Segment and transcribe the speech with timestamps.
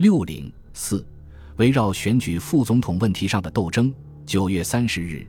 [0.00, 1.06] 六零四，
[1.56, 3.92] 围绕选举副总统问题上的斗争。
[4.24, 5.26] 九月三十日，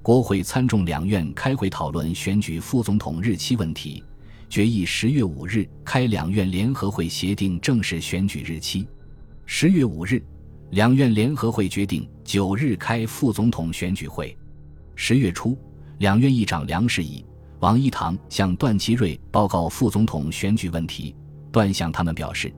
[0.00, 4.02] 国会参众两院开会讨论选举副总统日期问题，
[4.48, 8.88] 决议十月五日开两院联合会协定正式选举日期。
[9.44, 10.24] 十月五日，
[10.70, 14.34] 两院联合会决定九日开副总统选举会。
[14.96, 15.54] 十月初，
[15.98, 17.22] 两院议长梁士仪、
[17.60, 21.14] 王一堂向段祺瑞报告副总统选举问题。
[21.52, 22.50] 段向他们表示。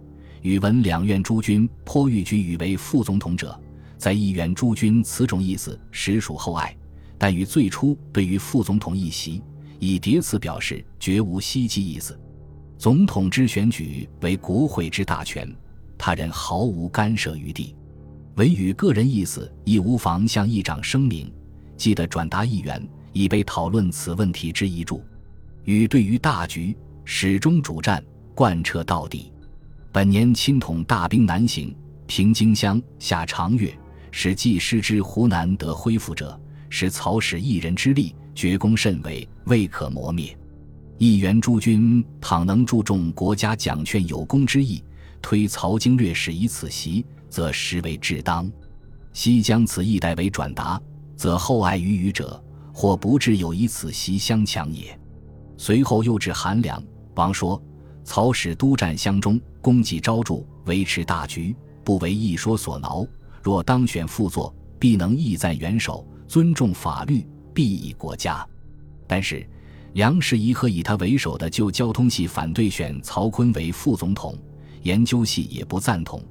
[0.46, 3.60] 宇文两院诸君颇欲举宇为副总统者，
[3.98, 6.72] 在议员诸君此种意思实属厚爱，
[7.18, 9.42] 但与最初对于副总统一席
[9.80, 12.16] 以叠词表示绝无希冀意思。
[12.78, 15.52] 总统之选举为国会之大权，
[15.98, 17.74] 他人毫无干涉余地。
[18.36, 21.28] 唯与个人意思，亦无妨向议长声明，
[21.76, 22.80] 记得转达议员
[23.12, 25.02] 以备讨论此问题之遗嘱。
[25.64, 28.00] 与对于大局始终主战，
[28.32, 29.32] 贯彻到底。
[29.96, 31.74] 本年亲统大兵南行，
[32.06, 33.74] 平荆襄，下长岳，
[34.10, 36.38] 使继师之湖南得恢复者，
[36.68, 40.36] 使曹使一人之力，绝功甚伟，未可磨灭。
[40.98, 44.84] 一员诸君倘能注重国家奖劝有功之意，
[45.22, 48.52] 推曹经略使以此席，则实为至当。
[49.14, 50.78] 悉将此意代为转达，
[51.16, 52.38] 则厚爱于余者，
[52.70, 55.00] 或不至有以此席相强也。
[55.56, 57.58] 随后又至韩良，王说。
[58.08, 63.04] 曹使督战襄中，功绩昭著，维持大局，不为一说所挠。
[63.42, 68.46] 若当选副座，必能义赞元首，尊重法律，必益国家。
[69.08, 69.44] 但是，
[69.94, 74.38] 梁士仪和以他为首的旧交通系反对选曹锟为副总统，
[74.82, 76.22] 研究系也不赞同，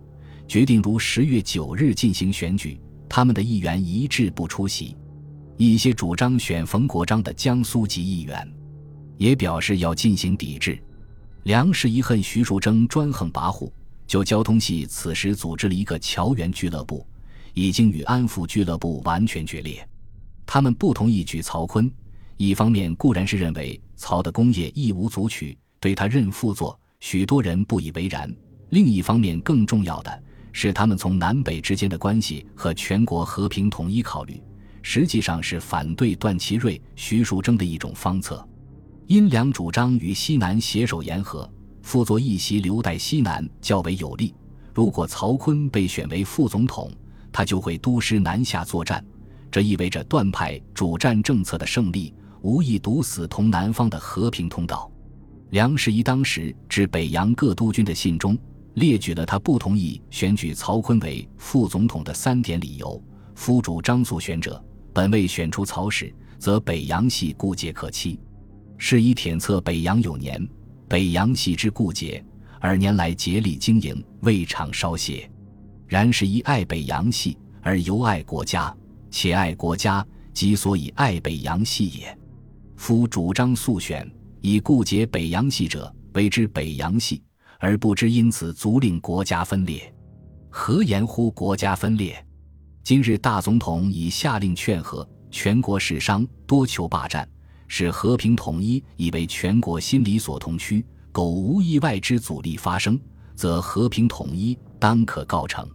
[0.47, 2.79] 决定如十月九日进行选举。
[3.09, 4.95] 他们的议员一致不出席。
[5.57, 8.49] 一些主张选冯国璋的江苏籍议员，
[9.17, 10.81] 也表示要进行抵制。
[11.45, 13.71] 梁氏一恨徐树铮专横跋扈，
[14.07, 17.05] 就交通系此时组织了一个侨园俱乐部，
[17.53, 19.87] 已经与安抚俱乐部完全决裂。
[20.43, 21.87] 他们不同意举曹锟，
[22.37, 28.27] 一方面固然是认为曹的功业一无足取，对他任副座，许多人不以为然；
[28.71, 34.41] 另一方面更重要的是，他们从南北之间的关系和全国和平统一考虑，
[34.81, 38.43] 实际上是反对段祺瑞、徐树铮的一种方策。
[39.07, 41.47] 殷良主张与西南携手言和，
[41.83, 44.33] 辅佐一席留待西南较为有利。
[44.73, 46.91] 如果曹锟被选为副总统，
[47.31, 49.05] 他就会督师南下作战，
[49.51, 52.11] 这意味着段派主战政策的胜利，
[52.41, 54.91] 无意堵死同南方的和平通道。
[55.51, 58.35] 梁士仪当时致北洋各督军的信中，
[58.73, 62.99] 列举了他不同意选举曹锟为副总统的三点理由：
[63.35, 64.59] 夫主张速选者，
[64.91, 68.19] 本未选出曹氏，则北洋系固节可期。
[68.77, 70.47] 是以舔测北洋有年，
[70.87, 72.23] 北洋系之固节，
[72.59, 75.29] 而年来竭力经营，未尝稍懈。
[75.87, 78.75] 然是以爱北洋系，而尤爱国家，
[79.11, 82.17] 且爱国家，即所以爱北洋系也。
[82.75, 84.09] 夫主张速选，
[84.41, 87.23] 以固结北洋系者，为之北洋系，
[87.59, 89.93] 而不知因此足令国家分裂，
[90.49, 92.15] 何言乎国家分裂？
[92.83, 97.27] 今日大总统已下令劝和，全国士商多求罢战。
[97.67, 102.99] 使和平统一已为全国心理所同趋，苟无意外之阻力发生，
[103.35, 105.67] 则和平统一当可告成。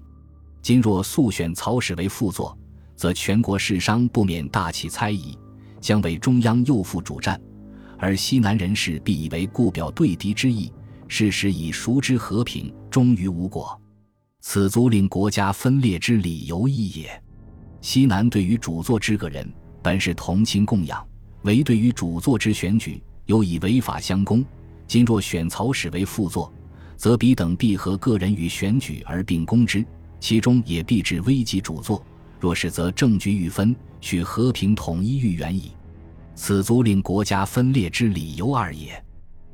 [0.63, 2.57] 今若速选曹使为副座，
[2.95, 5.37] 则全国士商不免大起猜疑，
[5.81, 7.41] 将为中央右副主战，
[7.99, 10.71] 而西南人士必以为故表对敌之意，
[11.09, 13.81] 事实已熟知和平终于无果，
[14.41, 17.23] 此足令国家分裂之理由亦也。
[17.81, 19.51] 西南对于主座之个人，
[19.83, 21.03] 本是同亲供养。
[21.43, 24.45] 唯对于主座之选举，又以违法相攻。
[24.87, 26.53] 今若选曹使为副座，
[26.97, 29.85] 则彼等必和个人与选举而并攻之，
[30.19, 32.05] 其中也必致危及主座。
[32.39, 35.73] 若是，则政局愈分，许和平统一愈远矣。
[36.35, 39.03] 此足令国家分裂之理由二也。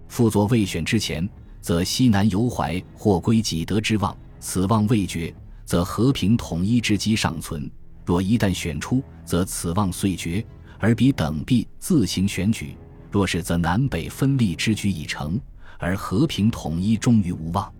[0.08, 1.28] 副座未选之前，
[1.60, 7.68] 则西南犹怀或归己德之望，此望未绝，则和平统一之机尚存；
[8.04, 10.44] 若一旦选出，则此望遂绝。
[10.78, 12.76] 而彼等必自行选举，
[13.10, 15.40] 若是则南北分立之局已成，
[15.78, 17.72] 而和平统一终于无望。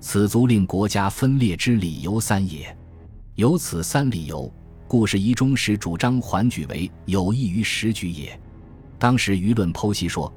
[0.00, 2.76] 此足令国家分裂之理由三也。
[3.36, 4.52] 有此三理由，
[4.86, 8.38] 故事一中时主张还举为有益于时局也。
[8.98, 10.32] 当时舆论剖析说，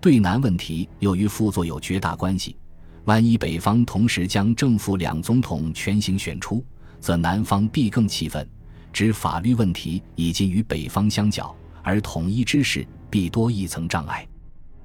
[0.00, 2.56] 对南问题又与副座有绝大关系。
[3.04, 6.64] 万一北方同时将正副两总统全行选出，
[7.00, 8.48] 则南方必更气愤。
[8.92, 14.26] 指法律问题已经与北方相较，而统一之事必多一层障碍。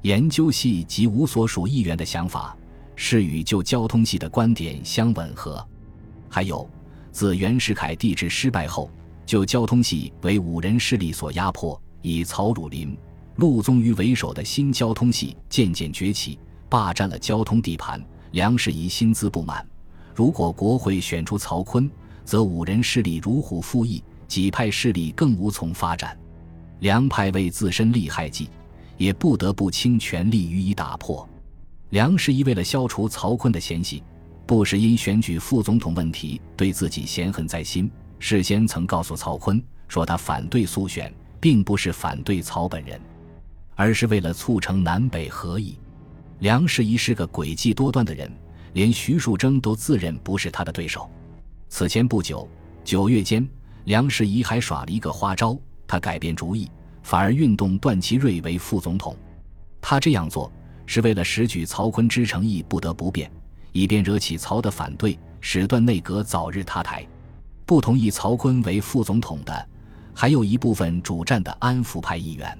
[0.01, 2.55] 研究系及无所属议员的想法，
[2.95, 5.65] 是与旧交通系的观点相吻合。
[6.29, 6.69] 还有，
[7.11, 8.91] 自袁世凯帝制失败后，
[9.25, 12.97] 就交通系为五人势力所压迫，以曹汝霖、
[13.38, 18.03] 陆宗舆为首的新交通系渐渐崛起，霸占了交通地盘。
[18.31, 19.65] 梁士仪心资不满，
[20.15, 21.88] 如果国会选出曹锟，
[22.25, 26.17] 则五人势力如虎附翼，几派势力更无从发展。
[26.79, 28.49] 梁派为自身利害计，
[28.97, 31.27] 也不得不倾全力予以打破。
[31.89, 34.03] 梁士仪为了消除曹锟的嫌隙。
[34.45, 37.89] 不时因选举副总统问题对自己嫌恨在心，
[38.19, 42.99] 事先曾告诉曹锟说他反对苏选，并不是反对曹本人，
[43.73, 45.77] 而是为了促成南北合议。
[46.39, 48.29] 梁士仪是个诡计多端的人，
[48.73, 51.09] 连徐树铮都自认不是他的对手。
[51.75, 52.47] 此前不久，
[52.83, 53.49] 九月间，
[53.85, 56.69] 梁士仪还耍了一个花招，他改变主意，
[57.01, 59.17] 反而运动段祺瑞为副总统。
[59.81, 60.51] 他这样做
[60.85, 63.27] 是为了使举曹锟之诚意不得不变。
[63.71, 67.03] 以便惹起曹的反对，使段内阁早日塌台。
[67.65, 69.67] 不同意曹锟为副总统的，
[70.13, 72.55] 还有一部分主战的安福派议员。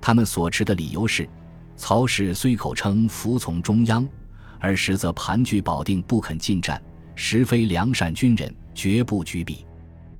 [0.00, 1.28] 他们所持的理由是：
[1.76, 4.08] 曹氏虽口称服从中央，
[4.58, 6.82] 而实则盘踞保定不肯进战，
[7.20, 9.66] 实非良善军人，绝不举笔。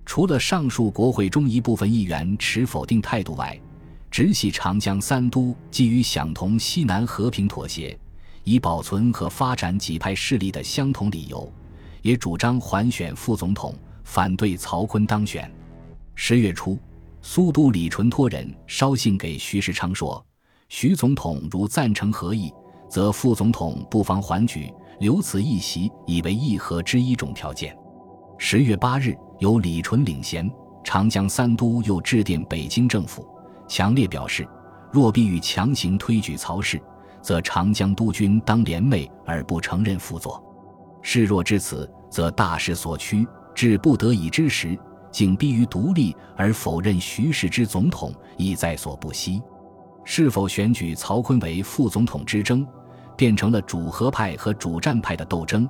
[0.04, 3.56] 除了上述国会中一部分议员持否定态度外，
[4.10, 7.96] 直系长江三都基于想同西南和平妥协。
[8.42, 11.50] 以保存和发展几派势力的相同理由，
[12.02, 13.72] 也主张缓选副总统，
[14.02, 15.48] 反对曹锟当选。
[16.16, 16.76] 十月初，
[17.22, 20.24] 苏都李纯托人捎信给徐世昌说
[20.68, 22.52] ：“徐总统如赞成合议，
[22.90, 27.76] 则副总统不妨缓举，留此一席，以为议和之一种条件。”
[28.38, 30.50] 十月八日，由李纯领衔，
[30.84, 33.26] 长江三都又致电北京政府，
[33.66, 34.46] 强烈表示，
[34.92, 36.80] 若必欲强行推举曹氏。
[37.20, 40.40] 则长江督军当联袂而不承认辅佐，
[41.02, 44.78] 事若至此，则大势所趋，至不得已之时，
[45.10, 49.42] 竟逼于独立而否认徐氏之总统，亦在所不惜。
[50.04, 52.66] 是否选举曹锟为副总统之争，
[53.18, 55.68] 变成了主和派和主战派的斗争，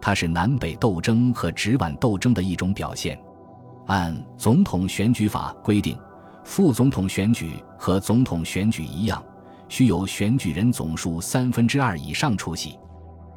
[0.00, 3.20] 它是南北斗争和直皖斗争的一种表现。
[3.88, 5.98] 按总统选举法规定，
[6.44, 9.22] 副总统选举和总统选举一样。
[9.68, 12.78] 须有选举人总数三分之二以上出席，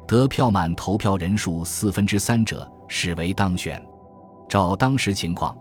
[0.06, 3.84] 得票满投票人数四分之三者，始为当选。
[4.48, 5.54] 照当时情况，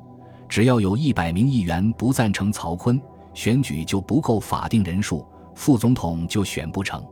[0.48, 2.98] 只要有一百名议员不赞成曹锟，
[3.34, 7.04] 选举就不够法定人数，副总统就选不成。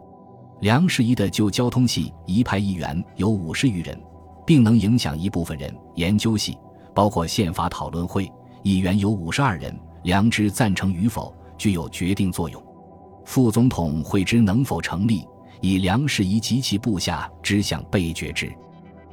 [0.62, 3.98] 梁士仪的旧交通系一派议员有五十余人，
[4.46, 5.74] 并能影响一部分人。
[5.96, 6.58] 研究系
[6.94, 8.30] 包括宪法讨论会
[8.62, 9.74] 议员有五十二人，
[10.04, 12.62] 梁之赞成与否具有决定作用。
[13.24, 15.26] 副总统会之能否成立，
[15.62, 18.52] 以梁士仪及其部下之向备决之。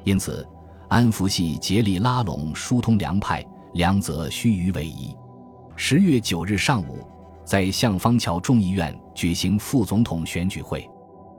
[0.03, 0.45] 因此，
[0.89, 3.45] 安福系竭力拉拢疏通梁派，
[3.75, 5.15] 梁则须臾为宜。
[5.77, 7.07] 十月九日上午，
[7.45, 10.89] 在向方桥众议院举行副总统选举会，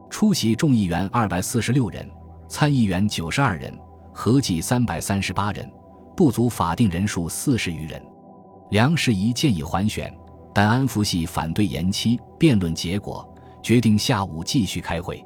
[0.09, 2.09] 出席众议员二百四十六人，
[2.48, 3.77] 参议员九十二人，
[4.13, 5.69] 合计三百三十八人，
[6.15, 8.01] 不足法定人数四十余人。
[8.71, 10.13] 梁士仪建议缓选。
[10.54, 13.24] 但安福系反对延期，辩论结果
[13.62, 15.24] 决定下午继续开会。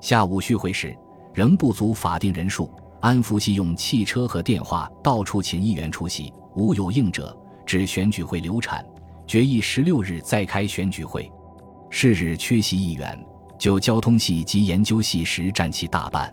[0.00, 0.92] 下午续会时
[1.32, 2.68] 仍不足法定人数，
[3.00, 8.84] 安福系用汽车和电话到处请议员出席，无有应者，指选举会流产。
[9.28, 11.30] 决议十六日再开选举会，
[11.88, 13.16] 是日缺席议员，
[13.64, 16.30] 就交通系及研究系时占其大半。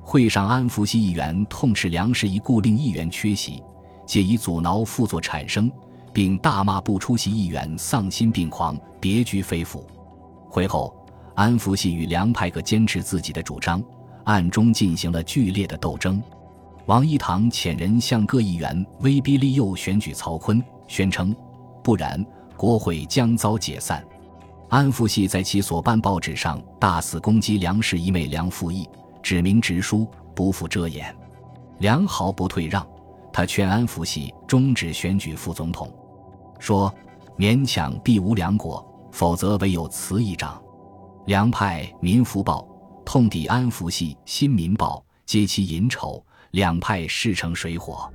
[0.00, 3.60] 会上，安福系议员痛斥梁士仪故令议员缺席，
[4.06, 5.68] 借以阻挠副作产生。
[6.12, 9.84] 并大骂不出席议员丧心病狂、别居非府。
[10.48, 10.94] 会后，
[11.34, 13.82] 安福系与梁派各坚持自己的主张，
[14.22, 16.22] 暗中进行了剧烈的斗争。
[16.86, 21.34] 王一堂遣人向各议员威逼利诱选举曹锟，宣称
[21.82, 22.24] 不然
[22.56, 24.04] 国会将遭解散。
[24.70, 28.88] 安福系在其所办报纸上大肆攻击梁氏一妹梁复义，
[29.20, 31.12] 指名直书，不复遮掩。
[31.80, 32.86] 梁毫不退让，
[33.32, 35.92] 他劝安福系终止选举副总统。
[36.60, 36.94] 说
[37.36, 40.62] ：“勉强必无梁果，否则唯有辞一长。”
[41.26, 42.64] 梁派《民福报》
[43.04, 48.08] 痛抵安福系《新民报》，揭其隐丑，两派势成水火。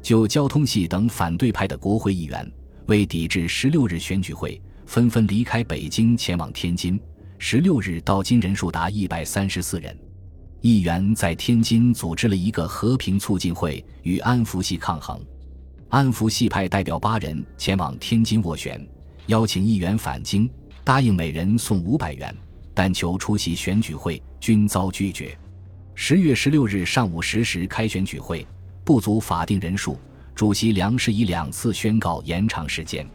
[0.00, 2.50] 就交通系等反对派的国会议员，
[2.86, 4.58] 为抵制十六日选举会，
[4.90, 7.00] 纷纷离开北京前往天津。
[7.38, 9.96] 十六日到京人数达一百三十四人。
[10.62, 15.24] 议员在天津组织了一个和平促进会，与安福系抗衡。
[15.90, 18.84] 安福系派代表八人前往天津斡旋，
[19.26, 20.50] 邀请议员返京，
[20.82, 22.36] 答应每人送五百元，
[22.74, 25.38] 但求出席选举会，均遭拒绝。
[25.94, 28.44] 十月十六日上午十时开选举会，
[28.84, 29.96] 不足法定人数，
[30.34, 33.06] 主席梁士仪两次宣告延长时间，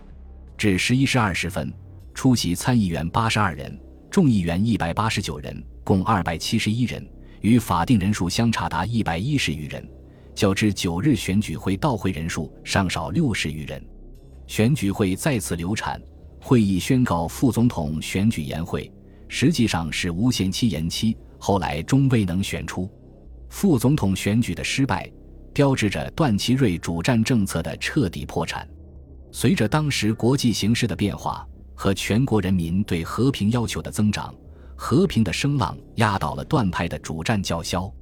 [0.58, 1.72] 至十一时二十分，
[2.14, 3.78] 出席参议员八十二人，
[4.10, 7.06] 众议员一百八十九人，共二百七十一人，
[7.42, 9.86] 与法定人数相差达一百一十余人，
[10.34, 13.84] 较之九日选举会到会人数尚少六十余人。
[14.48, 16.02] 选举会再次流产，
[16.40, 18.90] 会议宣告副总统选举延会，
[19.28, 21.18] 实际上是无限期延期。
[21.38, 22.90] 后来终未能选出
[23.50, 25.12] 副总统选举的失败，
[25.54, 28.68] 标志着段祺瑞主战政策的彻底破产。
[29.38, 34.34] 随着当时国际形势的变化和全国人民对和平要求的增长，
[34.78, 37.94] 和平的声浪压倒了段派的主战叫嚣，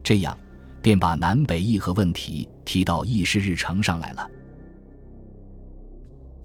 [0.00, 0.38] 这样
[0.80, 4.30] 便把南北议和问题提到议事日程上来了。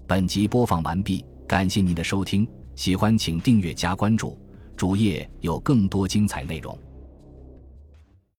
[0.08, 4.36] 本集播放完毕，感谢您的收听，喜欢请订阅加关注。
[4.76, 6.76] 主页有更多精彩内容。